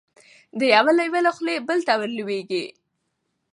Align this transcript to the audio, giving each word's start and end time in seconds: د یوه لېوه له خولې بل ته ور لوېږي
د 0.59 0.61
یوه 0.73 0.91
لېوه 0.97 1.19
له 1.25 1.31
خولې 1.35 1.55
بل 1.67 1.79
ته 1.87 1.93
ور 1.99 2.09
لوېږي 2.19 2.63